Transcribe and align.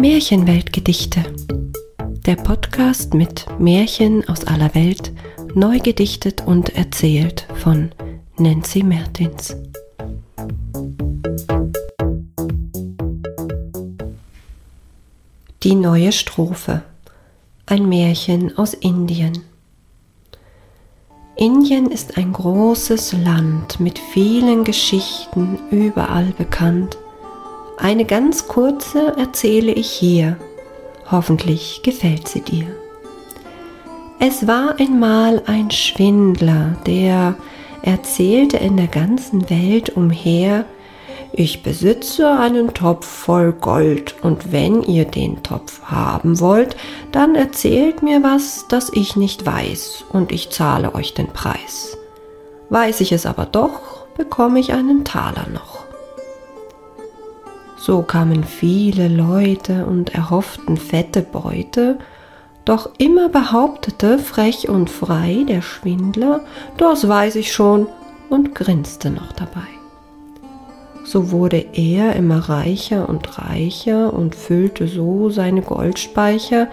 Märchenweltgedichte. 0.00 1.24
Der 2.24 2.36
Podcast 2.36 3.14
mit 3.14 3.46
Märchen 3.58 4.28
aus 4.28 4.44
aller 4.44 4.72
Welt, 4.76 5.12
neu 5.54 5.80
gedichtet 5.80 6.46
und 6.46 6.76
erzählt 6.76 7.48
von 7.56 7.90
Nancy 8.36 8.84
Mertins. 8.84 9.56
Die 15.64 15.74
neue 15.74 16.12
Strophe. 16.12 16.82
Ein 17.66 17.88
Märchen 17.88 18.56
aus 18.56 18.74
Indien. 18.74 19.42
Indien 21.34 21.90
ist 21.90 22.16
ein 22.16 22.32
großes 22.32 23.14
Land 23.14 23.80
mit 23.80 23.98
vielen 23.98 24.62
Geschichten 24.62 25.58
überall 25.72 26.32
bekannt. 26.38 26.96
Eine 27.80 28.04
ganz 28.04 28.48
kurze 28.48 29.16
erzähle 29.16 29.72
ich 29.72 29.90
hier. 29.90 30.36
Hoffentlich 31.10 31.80
gefällt 31.84 32.26
sie 32.26 32.40
dir. 32.40 32.66
Es 34.18 34.48
war 34.48 34.80
einmal 34.80 35.42
ein 35.46 35.70
Schwindler, 35.70 36.76
der 36.86 37.36
erzählte 37.82 38.56
in 38.56 38.76
der 38.76 38.88
ganzen 38.88 39.48
Welt 39.48 39.96
umher, 39.96 40.64
ich 41.32 41.62
besitze 41.62 42.28
einen 42.30 42.74
Topf 42.74 43.06
voll 43.06 43.52
Gold, 43.52 44.16
und 44.22 44.50
wenn 44.50 44.82
ihr 44.82 45.04
den 45.04 45.42
Topf 45.44 45.82
haben 45.84 46.40
wollt, 46.40 46.74
dann 47.12 47.36
erzählt 47.36 48.02
mir 48.02 48.24
was, 48.24 48.66
das 48.68 48.90
ich 48.92 49.14
nicht 49.14 49.46
weiß, 49.46 50.04
und 50.12 50.32
ich 50.32 50.50
zahle 50.50 50.94
euch 50.96 51.14
den 51.14 51.28
Preis. 51.28 51.96
Weiß 52.70 53.00
ich 53.02 53.12
es 53.12 53.24
aber 53.24 53.46
doch, 53.46 54.06
bekomme 54.16 54.58
ich 54.58 54.72
einen 54.72 55.04
Taler 55.04 55.46
noch. 55.52 55.87
So 57.78 58.02
kamen 58.02 58.42
viele 58.42 59.08
Leute 59.08 59.86
und 59.86 60.14
erhofften 60.14 60.76
fette 60.76 61.22
Beute, 61.22 61.98
doch 62.64 62.90
immer 62.98 63.28
behauptete 63.28 64.18
frech 64.18 64.68
und 64.68 64.90
frei 64.90 65.44
der 65.48 65.62
Schwindler, 65.62 66.40
das 66.76 67.08
weiß 67.08 67.36
ich 67.36 67.52
schon, 67.52 67.86
und 68.28 68.54
grinste 68.54 69.10
noch 69.10 69.32
dabei. 69.32 69.66
So 71.04 71.30
wurde 71.30 71.64
er 71.72 72.16
immer 72.16 72.50
reicher 72.50 73.08
und 73.08 73.38
reicher 73.38 74.12
und 74.12 74.34
füllte 74.34 74.88
so 74.88 75.30
seine 75.30 75.62
Goldspeicher, 75.62 76.68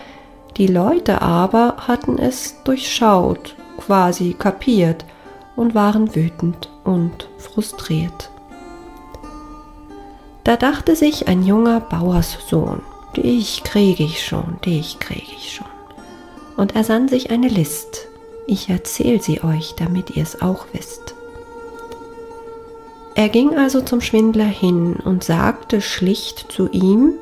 die 0.58 0.67
Leute 0.67 1.22
aber 1.22 1.75
hatten 1.88 2.17
es 2.17 2.62
durchschaut, 2.64 3.56
quasi 3.78 4.36
kapiert 4.38 5.06
und 5.56 5.75
waren 5.75 6.14
wütend 6.16 6.69
und 6.84 7.30
frustriert. 7.38 8.30
Da 10.46 10.58
dachte 10.58 10.96
sich 10.96 11.28
ein 11.28 11.44
junger 11.44 11.80
Bauerssohn, 11.80 12.82
dich 13.18 13.64
kriege 13.64 14.04
ich 14.04 14.24
schon, 14.24 14.60
dich 14.64 15.00
kriege 15.00 15.32
ich 15.36 15.54
schon. 15.54 15.68
Und 16.56 16.76
er 16.76 16.84
sann 16.84 17.08
sich 17.08 17.32
eine 17.32 17.48
List, 17.48 18.08
ich 18.46 18.70
erzähl 18.70 19.22
sie 19.22 19.44
euch, 19.44 19.74
damit 19.76 20.12
ihr's 20.12 20.42
auch 20.42 20.68
wisst. 20.72 21.16
Er 23.16 23.30
ging 23.30 23.58
also 23.58 23.82
zum 23.82 24.02
Schwindler 24.02 24.46
hin 24.46 24.98
und 25.04 25.24
sagte 25.24 25.82
schlicht 25.82 26.52
zu 26.52 26.70
ihm, 26.70 27.14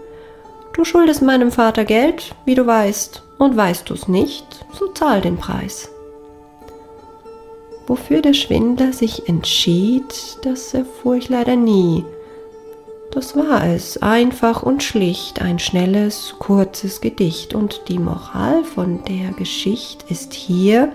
Du 0.74 0.84
schuldest 0.84 1.22
meinem 1.22 1.52
Vater 1.52 1.86
Geld, 1.86 2.36
wie 2.46 2.56
du 2.56 2.66
weißt, 2.66 3.22
und 3.38 3.56
weißt 3.56 3.90
du's 3.90 4.08
nicht, 4.08 4.66
so 4.78 4.88
zahl 4.88 5.22
den 5.22 5.38
Preis. 5.38 5.90
Wofür 7.86 8.22
der 8.22 8.34
Schwindler 8.34 8.92
sich 8.92 9.30
entschied, 9.30 10.04
das 10.42 10.74
erfuhr 10.74 11.16
ich 11.16 11.30
leider 11.30 11.56
nie. 11.56 12.04
Das 13.14 13.36
war 13.36 13.64
es, 13.64 14.02
einfach 14.02 14.64
und 14.64 14.82
schlicht, 14.82 15.40
ein 15.40 15.60
schnelles, 15.60 16.34
kurzes 16.40 17.00
Gedicht. 17.00 17.54
Und 17.54 17.88
die 17.88 18.00
Moral 18.00 18.64
von 18.64 19.04
der 19.04 19.30
Geschichte 19.34 20.04
ist 20.10 20.34
hier, 20.34 20.92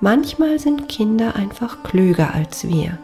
manchmal 0.00 0.60
sind 0.60 0.88
Kinder 0.88 1.34
einfach 1.34 1.82
klüger 1.82 2.32
als 2.32 2.68
wir. 2.68 2.98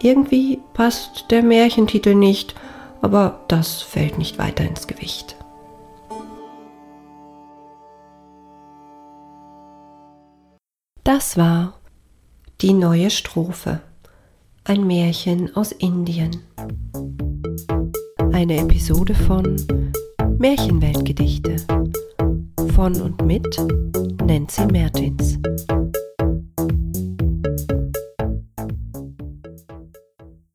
Irgendwie 0.00 0.60
passt 0.72 1.32
der 1.32 1.42
Märchentitel 1.42 2.14
nicht, 2.14 2.54
aber 3.02 3.40
das 3.48 3.82
fällt 3.82 4.18
nicht 4.18 4.38
weiter 4.38 4.62
ins 4.62 4.86
Gewicht. 4.86 5.34
Das 11.02 11.36
war 11.36 11.74
die 12.60 12.72
neue 12.72 13.10
Strophe, 13.10 13.80
ein 14.62 14.86
Märchen 14.86 15.56
aus 15.56 15.72
Indien. 15.72 16.44
Eine 18.38 18.58
Episode 18.58 19.16
von 19.16 19.56
Märchenweltgedichte 20.38 21.56
von 22.72 22.94
und 23.00 23.20
mit 23.26 23.44
Nancy 24.28 24.64
Mertins. 24.66 25.40